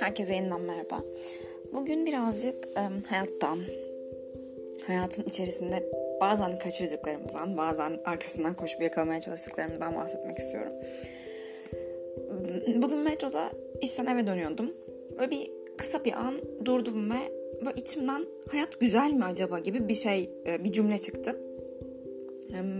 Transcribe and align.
Herkese 0.00 0.34
yeniden 0.34 0.60
merhaba. 0.60 1.02
Bugün 1.72 2.06
birazcık 2.06 2.68
e, 2.76 2.80
hayattan, 3.06 3.58
hayatın 4.86 5.22
içerisinde 5.22 5.90
bazen 6.20 6.58
kaçırdıklarımızdan, 6.58 7.56
bazen 7.56 8.00
arkasından 8.04 8.54
koşup 8.54 8.82
yakalamaya 8.82 9.20
çalıştıklarımızdan 9.20 9.94
bahsetmek 9.94 10.38
istiyorum. 10.38 10.72
Bugün 12.82 12.98
metroda 12.98 13.50
işten 13.82 14.06
eve 14.06 14.26
dönüyordum. 14.26 14.74
Böyle 15.18 15.30
bir 15.30 15.50
kısa 15.76 16.04
bir 16.04 16.12
an 16.12 16.40
durdum 16.64 17.10
ve 17.10 17.18
içimden 17.76 18.26
hayat 18.50 18.80
güzel 18.80 19.12
mi 19.12 19.24
acaba 19.24 19.58
gibi 19.58 19.88
bir 19.88 19.94
şey, 19.94 20.30
e, 20.46 20.64
bir 20.64 20.72
cümle 20.72 20.98
çıktı. 20.98 21.47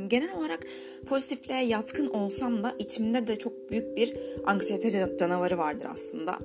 Genel 0.08 0.38
olarak 0.38 0.60
pozitifliğe 1.06 1.64
yatkın 1.64 2.06
olsam 2.06 2.62
da 2.62 2.74
içimde 2.78 3.26
de 3.26 3.38
çok 3.38 3.70
büyük 3.70 3.96
bir 3.96 4.16
anksiyete 4.46 5.16
canavarı 5.18 5.58
vardır 5.58 5.86
aslında. 5.92 6.38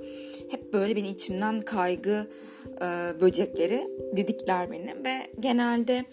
Hep 0.52 0.74
böyle 0.74 0.96
beni 0.96 1.08
içimden 1.08 1.62
kaygı 1.62 2.28
e, 2.82 2.86
böcekleri 3.22 3.88
didikler 4.16 4.72
beni 4.72 4.96
ve 5.06 5.14
genelde 5.40 6.06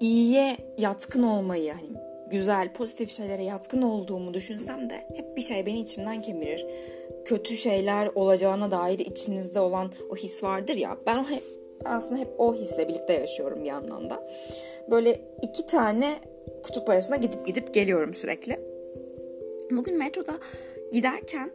iyiye 0.00 0.56
yatkın 0.78 1.22
olmayı 1.22 1.72
hani 1.72 2.08
güzel 2.30 2.72
pozitif 2.72 3.10
şeylere 3.10 3.42
yatkın 3.44 3.82
olduğumu 3.82 4.34
düşünsem 4.34 4.90
de 4.90 5.08
hep 5.14 5.36
bir 5.36 5.42
şey 5.42 5.66
beni 5.66 5.80
içimden 5.80 6.22
kemirir. 6.22 6.66
Kötü 7.24 7.56
şeyler 7.56 8.06
olacağına 8.14 8.70
dair 8.70 8.98
içinizde 8.98 9.60
olan 9.60 9.92
o 10.10 10.16
his 10.16 10.42
vardır 10.42 10.76
ya 10.76 10.96
ben 11.06 11.16
o 11.16 11.30
hep 11.30 11.57
aslında 11.84 12.20
hep 12.20 12.28
o 12.38 12.54
hisle 12.54 12.88
birlikte 12.88 13.12
yaşıyorum 13.12 13.60
bir 13.60 13.68
yandan 13.68 14.10
da 14.10 14.28
böyle 14.90 15.20
iki 15.42 15.66
tane 15.66 16.14
kutup 16.62 16.88
arasında 16.90 17.16
gidip 17.16 17.46
gidip 17.46 17.74
geliyorum 17.74 18.14
sürekli. 18.14 18.60
Bugün 19.70 19.98
metroda 19.98 20.38
giderken 20.92 21.50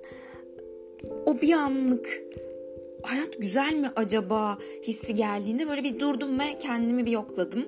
o 1.26 1.42
bir 1.42 1.54
anlık 1.54 2.24
hayat 3.04 3.38
güzel 3.40 3.74
mi 3.74 3.92
acaba 3.96 4.58
hissi 4.84 5.16
geldiğinde 5.16 5.68
böyle 5.68 5.84
bir 5.84 6.00
durdum 6.00 6.40
ve 6.40 6.44
kendimi 6.60 7.06
bir 7.06 7.12
yokladım. 7.12 7.68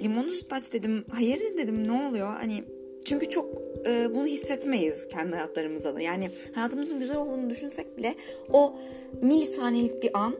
Limonlu 0.00 0.30
sütlaç 0.30 0.72
dedim. 0.72 1.04
Hayır 1.10 1.40
dedim 1.58 1.88
ne 1.88 2.08
oluyor? 2.08 2.26
Hani 2.26 2.64
çünkü 3.04 3.28
çok 3.28 3.46
e, 3.86 4.14
bunu 4.14 4.26
hissetmeyiz 4.26 5.08
kendi 5.08 5.32
hayatlarımızda 5.32 5.94
da. 5.94 6.00
Yani 6.00 6.30
hayatımızın 6.52 6.98
güzel 6.98 7.16
olduğunu 7.16 7.50
düşünsek 7.50 7.98
bile 7.98 8.14
o 8.52 8.74
milisaniyelik 9.22 10.02
bir 10.02 10.10
an 10.18 10.36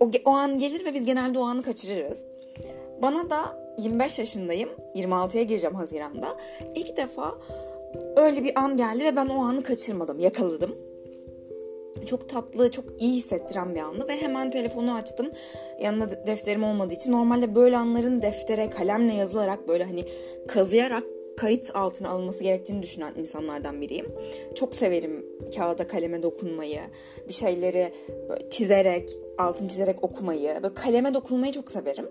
o, 0.00 0.10
o 0.24 0.30
an 0.30 0.58
gelir 0.58 0.84
ve 0.84 0.94
biz 0.94 1.04
genelde 1.04 1.38
o 1.38 1.42
anı 1.42 1.62
kaçırırız. 1.62 2.18
Bana 3.02 3.30
da 3.30 3.60
25 3.78 4.18
yaşındayım. 4.18 4.70
26'ya 4.94 5.42
gireceğim 5.42 5.76
Haziran'da. 5.76 6.36
İlk 6.74 6.96
defa 6.96 7.34
öyle 8.16 8.44
bir 8.44 8.60
an 8.60 8.76
geldi 8.76 9.04
ve 9.04 9.16
ben 9.16 9.26
o 9.26 9.42
anı 9.42 9.62
kaçırmadım. 9.62 10.20
Yakaladım. 10.20 10.76
Çok 12.06 12.28
tatlı, 12.28 12.70
çok 12.70 12.84
iyi 12.98 13.14
hissettiren 13.14 13.74
bir 13.74 13.80
andı 13.80 14.08
ve 14.08 14.16
hemen 14.16 14.50
telefonu 14.50 14.94
açtım. 14.94 15.30
Yanında 15.80 16.26
defterim 16.26 16.64
olmadığı 16.64 16.94
için 16.94 17.12
normalde 17.12 17.54
böyle 17.54 17.76
anların 17.76 18.22
deftere 18.22 18.70
kalemle 18.70 19.14
yazılarak 19.14 19.68
böyle 19.68 19.84
hani 19.84 20.04
kazıyarak 20.48 21.04
kayıt 21.36 21.76
altına 21.76 22.08
alınması 22.08 22.44
gerektiğini 22.44 22.82
düşünen 22.82 23.12
insanlardan 23.16 23.80
biriyim. 23.80 24.06
Çok 24.54 24.74
severim 24.74 25.26
kağıda 25.56 25.86
kaleme 25.86 26.22
dokunmayı, 26.22 26.80
bir 27.28 27.32
şeyleri 27.32 27.92
çizerek, 28.50 29.18
altın 29.40 29.68
çizerek 29.68 30.04
okumayı, 30.04 30.58
böyle 30.62 30.74
kaleme 30.74 31.14
dokunmayı 31.14 31.52
çok 31.52 31.70
severim. 31.70 32.08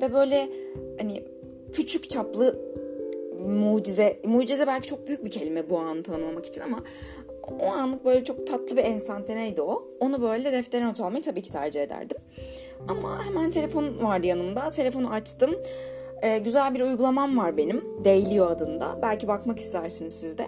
Ve 0.00 0.12
böyle 0.12 0.48
hani 0.98 1.24
küçük 1.72 2.10
çaplı 2.10 2.70
mucize, 3.40 4.20
mucize 4.24 4.66
belki 4.66 4.86
çok 4.86 5.06
büyük 5.06 5.24
bir 5.24 5.30
kelime 5.30 5.70
bu 5.70 5.78
anı 5.78 6.02
tanımlamak 6.02 6.46
için 6.46 6.60
ama 6.60 6.82
o 7.60 7.66
anlık 7.66 8.04
böyle 8.04 8.24
çok 8.24 8.46
tatlı 8.46 8.76
bir 8.76 8.84
enstantaneydi 8.84 9.62
o. 9.62 9.88
Onu 10.00 10.22
böyle 10.22 10.52
deftere 10.52 10.84
not 10.84 11.00
almayı 11.00 11.22
tabii 11.22 11.42
ki 11.42 11.52
tercih 11.52 11.82
ederdim. 11.82 12.16
Ama 12.88 13.26
hemen 13.26 13.50
telefon 13.50 14.02
vardı 14.02 14.26
yanımda. 14.26 14.70
Telefonu 14.70 15.10
açtım. 15.10 15.50
Ee, 16.22 16.38
güzel 16.38 16.74
bir 16.74 16.80
uygulamam 16.80 17.38
var 17.38 17.56
benim. 17.56 18.04
Dailyo 18.04 18.46
adında. 18.46 18.98
Belki 19.02 19.28
bakmak 19.28 19.58
istersiniz 19.58 20.20
siz 20.20 20.38
de. 20.38 20.46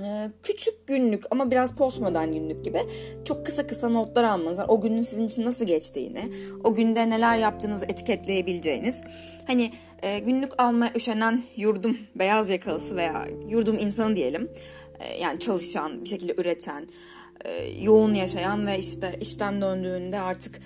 Ee, 0.00 0.30
küçük 0.42 0.86
günlük 0.86 1.24
ama 1.30 1.50
biraz 1.50 1.74
postmodern 1.74 2.32
günlük 2.32 2.64
gibi 2.64 2.78
çok 3.24 3.46
kısa 3.46 3.66
kısa 3.66 3.88
notlar 3.88 4.24
almanız, 4.24 4.58
o 4.68 4.80
günün 4.80 5.00
sizin 5.00 5.28
için 5.28 5.44
nasıl 5.44 5.64
geçtiğini, 5.64 6.32
o 6.64 6.74
günde 6.74 7.10
neler 7.10 7.36
yaptığınızı 7.36 7.86
etiketleyebileceğiniz, 7.86 9.00
hani 9.46 9.70
e, 10.02 10.18
günlük 10.18 10.52
almaya 10.58 10.92
üşenen 10.96 11.42
yurdum 11.56 11.98
beyaz 12.14 12.50
yakalısı 12.50 12.96
veya 12.96 13.26
yurdum 13.48 13.78
insanı 13.78 14.16
diyelim, 14.16 14.50
e, 15.00 15.16
yani 15.16 15.38
çalışan, 15.38 16.04
bir 16.04 16.08
şekilde 16.08 16.34
üreten, 16.38 16.88
e, 17.44 17.52
yoğun 17.82 18.14
yaşayan 18.14 18.66
ve 18.66 18.78
işte 18.78 19.18
işten 19.20 19.60
döndüğünde 19.60 20.20
artık 20.20 20.60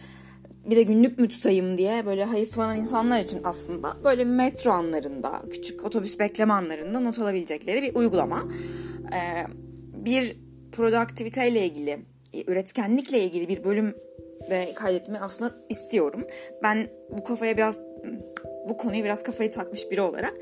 bir 0.71 0.77
de 0.77 0.83
günlük 0.83 1.19
mü 1.19 1.29
tutayım 1.29 1.79
diye 1.79 2.07
böyle 2.07 2.25
hayıflanan 2.25 2.77
insanlar 2.77 3.21
için 3.21 3.41
aslında 3.45 3.97
böyle 4.05 4.25
metro 4.25 4.71
anlarında, 4.71 5.43
küçük 5.51 5.85
otobüs 5.85 6.19
bekleme 6.19 6.53
anlarında 6.53 7.01
not 7.01 7.19
alabilecekleri 7.19 7.83
bir 7.83 7.95
uygulama 7.95 8.45
e, 9.13 9.47
bir 10.05 10.37
produktiviteyle 10.73 11.67
ilgili, 11.67 11.99
üretkenlikle 12.47 13.19
ilgili 13.19 13.49
bir 13.49 13.65
bölüm 13.65 13.95
ve 14.51 14.75
kaydetmeyi 14.75 15.21
aslında 15.21 15.55
istiyorum. 15.69 16.27
Ben 16.63 16.87
bu 17.11 17.25
kafaya 17.25 17.57
biraz 17.57 17.81
bu 18.69 18.77
konuya 18.77 19.05
biraz 19.05 19.23
kafayı 19.23 19.51
takmış 19.51 19.91
biri 19.91 20.01
olarak 20.01 20.35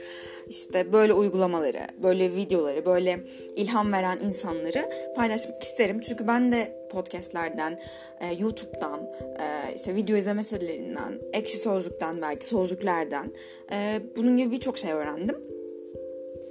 işte 0.49 0.93
böyle 0.93 1.13
uygulamaları, 1.13 1.87
böyle 2.03 2.35
videoları, 2.35 2.87
böyle 2.87 3.21
ilham 3.57 3.93
veren 3.93 4.19
insanları 4.19 4.91
paylaşmak 5.17 5.63
isterim. 5.63 6.01
Çünkü 6.01 6.27
ben 6.27 6.53
de 6.53 6.89
podcastlerden, 6.91 7.79
e, 8.21 8.35
YouTube'dan, 8.35 9.01
e, 9.21 9.75
işte 9.75 9.95
video 9.95 10.17
izleme 10.17 10.43
sitelerinden, 10.43 11.21
ekşi 11.33 11.59
sözlükten 11.59 12.23
belki 12.23 12.47
sözlüklerden 12.47 13.33
e, 13.73 14.01
bunun 14.17 14.37
gibi 14.37 14.51
birçok 14.51 14.79
şey 14.79 14.93
öğrendim 14.93 15.56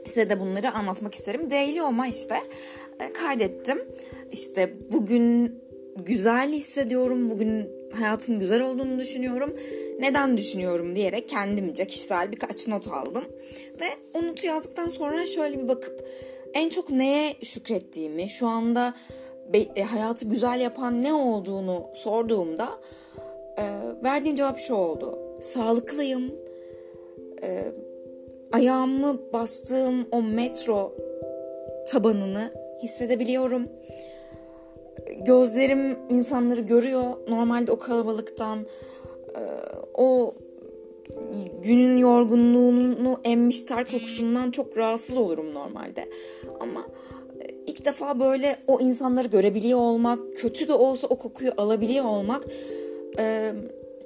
size 0.06 0.30
de 0.30 0.40
bunları 0.40 0.72
anlatmak 0.72 1.14
isterim. 1.14 1.52
Daily 1.52 2.10
işte 2.10 2.36
e, 3.00 3.14
kaydettim. 3.14 3.82
İşte 4.32 4.74
bugün 4.92 5.56
güzel 5.96 6.52
hissediyorum. 6.52 7.30
Bugün 7.30 7.70
hayatın 7.94 8.40
güzel 8.40 8.62
olduğunu 8.62 9.00
düşünüyorum. 9.00 9.56
Neden 10.00 10.38
düşünüyorum 10.38 10.96
diyerek 10.96 11.30
kendimce 11.30 11.88
kişisel 11.88 12.32
birkaç 12.32 12.68
not 12.68 12.88
aldım. 12.88 13.24
Ve 13.82 13.86
o 14.14 14.28
notu 14.28 14.48
yazdıktan 14.48 14.88
sonra 14.88 15.26
şöyle 15.26 15.64
bir 15.64 15.68
bakıp 15.68 16.08
en 16.54 16.70
çok 16.70 16.90
neye 16.90 17.36
şükrettiğimi, 17.44 18.30
şu 18.30 18.48
anda 18.48 18.94
e, 19.76 19.84
hayatı 19.84 20.28
güzel 20.28 20.62
yapan 20.62 21.04
ne 21.04 21.14
olduğunu 21.14 21.86
sorduğumda 21.94 22.70
e, 23.58 23.64
verdiğim 24.04 24.36
cevap 24.36 24.60
şu 24.60 24.74
oldu. 24.74 25.20
Sağlıklıyım, 25.42 26.36
e, 27.44 27.72
ayağımı 28.52 29.20
bastığım 29.34 30.08
o 30.12 30.22
metro 30.22 30.94
tabanını 31.88 32.52
hissedebiliyorum. 32.84 33.70
Gözlerim 35.26 35.98
insanları 36.10 36.62
görüyor. 36.62 37.04
Normalde 37.28 37.72
o 37.72 37.80
kalabalıktan 37.80 38.60
e, 39.36 39.42
o 39.94 40.36
günün 41.64 41.98
yorgunluğunu 41.98 43.20
emmiş 43.24 43.62
ter 43.62 43.86
kokusundan 43.86 44.52
çok 44.52 44.78
rahatsız 44.78 45.18
olurum 45.18 45.54
normalde. 45.54 46.10
Ama 46.60 46.88
e, 47.40 47.48
ilk 47.68 47.86
defa 47.86 48.20
böyle 48.20 48.58
o 48.68 48.80
insanları 48.80 49.28
görebiliyor 49.28 49.80
olmak, 49.80 50.20
kötü 50.36 50.68
de 50.68 50.74
olsa 50.74 51.08
o 51.08 51.18
kokuyu 51.18 51.52
alabiliyor 51.58 52.06
olmak 52.06 52.44
e, 53.20 53.54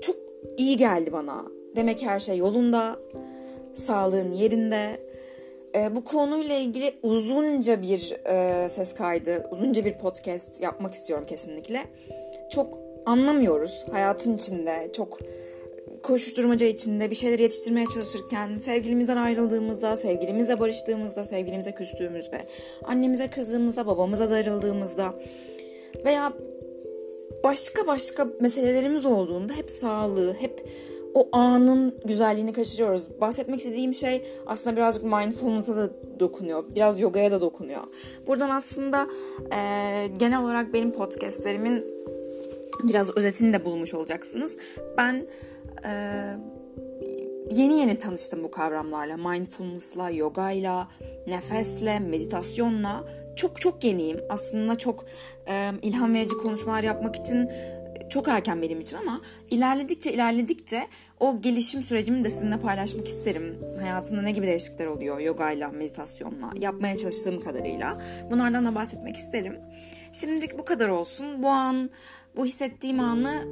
çok 0.02 0.16
iyi 0.58 0.78
geldi 0.78 1.12
bana. 1.12 1.46
Demek 1.76 2.02
her 2.02 2.20
şey 2.20 2.38
yolunda 2.38 3.00
sağlığın 3.80 4.32
yerinde. 4.32 5.00
E, 5.76 5.96
bu 5.96 6.04
konuyla 6.04 6.56
ilgili 6.56 6.94
uzunca 7.04 7.82
bir 7.82 8.18
e, 8.26 8.70
ses 8.70 8.94
kaydı, 8.94 9.48
uzunca 9.52 9.86
bir 9.86 9.94
podcast 9.94 10.62
yapmak 10.62 10.94
istiyorum 10.94 11.26
kesinlikle. 11.30 11.84
Çok 12.52 12.80
anlamıyoruz 13.06 13.86
hayatın 13.92 14.36
içinde, 14.36 14.90
çok 14.94 15.20
koşuşturmaca 16.04 16.68
içinde 16.68 17.10
bir 17.10 17.16
şeyler 17.16 17.40
yetiştirmeye 17.40 17.86
çalışırken, 17.94 18.58
sevgilimizden 18.58 19.18
ayrıldığımızda, 19.18 19.96
sevgilimizle 19.96 20.60
barıştığımızda, 20.60 21.24
sevgilimize 21.24 21.72
küstüğümüzde, 21.72 22.38
annemize 22.84 23.28
kızdığımızda, 23.28 23.88
babamıza 23.88 24.30
darıldığımızda 24.30 25.14
veya 26.06 26.34
başka 27.44 27.88
başka 27.88 28.28
meselelerimiz 28.40 29.06
olduğunda 29.06 29.54
hep 29.54 29.72
sağlığı, 29.72 30.34
hep 30.34 30.70
o 31.14 31.30
anın 31.32 31.96
güzelliğini 32.06 32.54
kaçırıyoruz. 32.54 33.08
Bahsetmek 33.22 33.60
istediğim 33.60 33.94
şey 33.94 34.26
aslında 34.46 34.76
birazcık 34.76 35.04
mindfulness'a 35.04 35.76
da 35.76 35.90
dokunuyor. 36.20 36.64
Biraz 36.76 37.00
yogaya 37.00 37.32
da 37.32 37.42
dokunuyor. 37.42 37.84
Buradan 38.28 38.50
aslında 38.50 39.08
e, 39.56 40.08
genel 40.18 40.44
olarak 40.44 40.74
benim 40.74 40.92
podcastlerimin 40.92 41.86
biraz 42.84 43.18
özetini 43.18 43.54
de 43.54 43.66
bulmuş 43.66 43.94
olacaksınız. 43.94 44.56
Ben 44.98 45.28
e, 45.86 45.92
yeni 47.52 47.80
yeni 47.80 47.98
tanıştım 47.98 48.44
bu 48.44 48.52
kavramlarla. 48.52 49.18
Mindfulness'la, 49.18 50.10
yogayla, 50.10 50.88
nefesle, 51.28 52.00
meditasyonla. 52.00 53.04
Çok 53.36 53.62
çok 53.62 53.84
yeniyim. 53.84 54.20
Aslında 54.30 54.78
çok 54.78 55.06
e, 55.48 55.72
ilham 55.82 56.14
verici 56.14 56.38
konuşmalar 56.38 56.84
yapmak 56.84 57.16
için 57.16 57.50
çok 58.10 58.28
erken 58.28 58.62
benim 58.62 58.82
için 58.82 58.98
ama 58.98 59.22
ilerledikçe 59.50 60.14
ilerledikçe 60.14 60.88
o 61.20 61.42
gelişim 61.42 61.84
sürecimi 61.84 62.24
de 62.24 62.30
sizinle 62.30 62.58
paylaşmak 62.58 63.08
isterim. 63.08 63.58
Hayatımda 63.82 64.22
ne 64.22 64.32
gibi 64.32 64.48
değişiklikler 64.48 64.86
oluyor 64.86 65.20
yogayla, 65.20 65.70
meditasyonla, 65.70 66.52
yapmaya 66.60 66.98
çalıştığım 66.98 67.40
kadarıyla. 67.40 68.02
Bunlardan 68.32 68.66
da 68.66 68.76
bahsetmek 68.76 69.16
isterim. 69.16 69.56
Şimdilik 70.14 70.58
bu 70.58 70.66
kadar 70.66 70.90
olsun. 70.90 71.44
Bu 71.44 71.48
an, 71.48 71.90
bu 72.36 72.46
hissettiğim 72.46 73.00
anı 73.00 73.44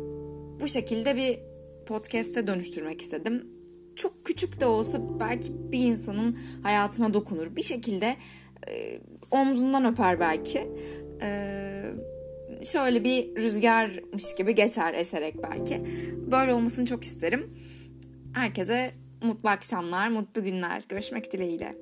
bu 0.61 0.67
şekilde 0.67 1.15
bir 1.15 1.39
podcast'e 1.85 2.47
dönüştürmek 2.47 3.01
istedim. 3.01 3.47
Çok 3.95 4.25
küçük 4.25 4.59
de 4.59 4.65
olsa 4.65 5.19
belki 5.19 5.71
bir 5.71 5.79
insanın 5.79 6.37
hayatına 6.63 7.13
dokunur. 7.13 7.55
Bir 7.55 7.61
şekilde 7.61 8.15
e, 8.67 8.99
omzundan 9.31 9.85
öper 9.85 10.19
belki. 10.19 10.67
E, 11.21 11.81
şöyle 12.63 13.03
bir 13.03 13.35
rüzgarmış 13.35 14.35
gibi 14.35 14.55
geçer 14.55 14.93
eserek 14.93 15.35
belki. 15.43 15.81
Böyle 16.31 16.53
olmasını 16.53 16.85
çok 16.85 17.03
isterim. 17.03 17.49
Herkese 18.33 18.91
mutlu 19.23 19.49
akşamlar, 19.49 20.07
mutlu 20.07 20.43
günler. 20.43 20.83
Görüşmek 20.89 21.33
dileğiyle. 21.33 21.75